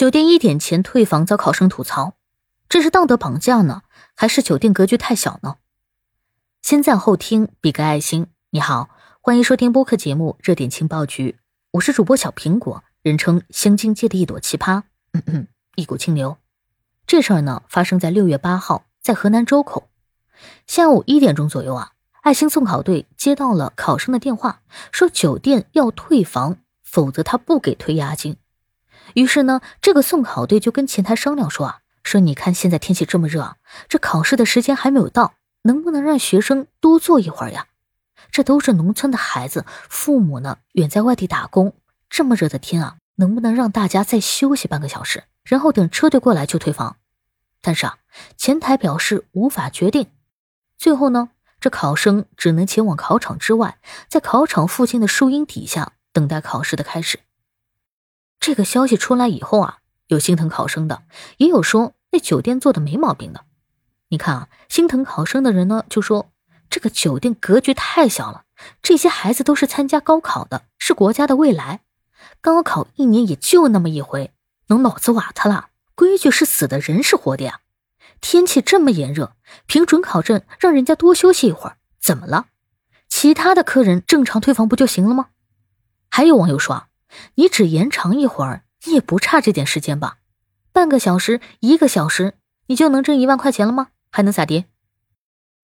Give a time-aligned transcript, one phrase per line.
[0.00, 2.14] 酒店一点前退房遭考生吐槽，
[2.70, 3.82] 这是道德绑架呢，
[4.16, 5.56] 还是酒店格局太小呢？
[6.62, 8.28] 先赞后听，比个爱心。
[8.48, 8.88] 你好，
[9.20, 11.32] 欢迎收听播客节目《热点情报局》，
[11.72, 16.38] 我是主播小苹果，人称香精界的一朵奇葩，嗯嗯，一股清流。
[17.06, 19.90] 这事儿呢，发生在六月八号，在河南周口，
[20.66, 21.92] 下午一点钟左右啊，
[22.22, 28.38] 爱心送考队接到了考生的电话，说酒店要退房，否则他不给退押金。
[29.14, 33.56] 于是呢，这个送考队就跟前台商量说啊，说你看现在天气这么热，
[33.88, 35.34] 这考试的时间还没有到。
[35.64, 37.66] 能不能让学生多坐一会儿呀？
[38.32, 41.74] 这都是农村的孩子，父母呢远在外地打工，
[42.08, 46.96] 这么热的天啊，能不能让大家再休息半个小时，然后等车队过来就退房？
[47.60, 47.98] 但是啊，
[48.38, 50.06] 前台表示无法决定。
[50.78, 51.28] 最后呢，
[51.60, 53.76] 这考生只能前往考场之外，
[54.08, 57.18] 在考场附近的树荫底下等待考试的开始。
[58.40, 61.02] 这个消息出来以后啊，有心疼考生的，
[61.36, 63.44] 也有说那酒店做的没毛病的。
[64.08, 66.30] 你看啊，心疼考生的人呢，就说
[66.70, 68.44] 这个酒店格局太小了。
[68.82, 71.80] 这些孩子都是参加高考的，是国家的未来。
[72.40, 74.32] 高考一年也就那么一回，
[74.68, 75.68] 能脑子瓦特了？
[75.94, 77.60] 规矩是死的，人是活的呀。
[78.22, 79.34] 天气这么炎热，
[79.66, 82.46] 凭准考证让人家多休息一会儿，怎么了？
[83.08, 85.28] 其他的客人正常退房不就行了吗？
[86.10, 86.88] 还有网友说啊，
[87.34, 90.18] 你只延长一会儿，你也不差这点时间吧？
[90.72, 92.34] 半个小时、一个小时，
[92.66, 93.88] 你就能挣一万块钱了吗？
[94.10, 94.66] 还能咋地？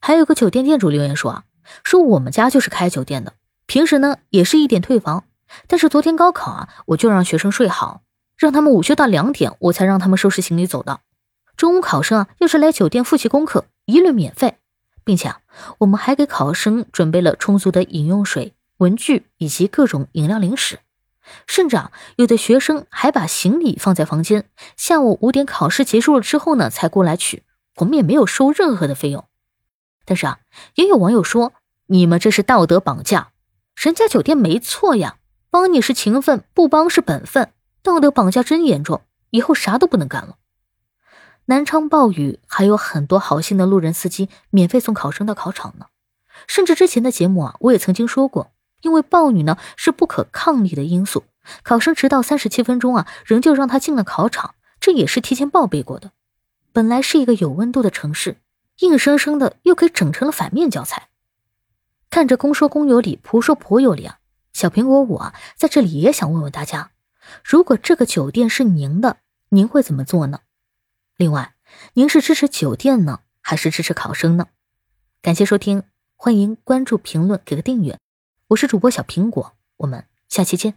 [0.00, 1.44] 还有个酒店店主留言说啊，
[1.82, 3.34] 说我们家就是开酒店的，
[3.66, 5.24] 平时呢也是一点退房，
[5.66, 8.02] 但是昨天高考啊，我就让学生睡好，
[8.36, 11.00] 让他们午休到两点，我才让他们收拾行李走的。
[11.56, 14.56] 中午考生啊要是来酒店复习功课，一律免费，
[15.04, 15.40] 并且啊，
[15.78, 20.78] 我们还给考生准备了充足的饮用水、文具以及各种饮料零食，
[21.46, 27.42] 甚至啊，有的学生还把行李放在房间，下午五点考试结束了之后呢，才过来取。
[27.76, 29.26] 我们也没有收任何的费用，
[30.04, 30.40] 但是啊，
[30.74, 31.54] 也有网友说
[31.86, 33.30] 你们这是道德绑架，
[33.74, 35.16] 人家酒店没错呀，
[35.50, 37.52] 帮你是情分，不帮是本分，
[37.82, 40.36] 道德绑架真严重，以后啥都不能干了。
[41.46, 45.86] 南昌暴雨，还有很多好心的路人司机免费送考生到考场呢，
[46.46, 48.50] 甚至之前的节目啊，我也曾经说过，
[48.82, 51.24] 因为暴雨呢是不可抗力的因素，
[51.62, 56.12] 考生迟到三十七分钟啊，仍旧让他进了考场，这也是提前报备过的。
[56.72, 58.36] 本来是一个有温度的城市，
[58.78, 61.08] 硬生生的又给整成了反面教材。
[62.08, 64.18] 看着公说公有理，婆说婆有理啊！
[64.52, 66.90] 小苹果我啊，在这里也想问问大家：
[67.44, 69.18] 如果这个酒店是您的，
[69.50, 70.40] 您会怎么做呢？
[71.16, 71.54] 另外，
[71.94, 74.48] 您是支持酒店呢，还是支持考生呢？
[75.22, 75.84] 感谢收听，
[76.16, 77.98] 欢迎关注、评论、给个订阅。
[78.50, 80.74] 我是主播小苹果，我们下期见。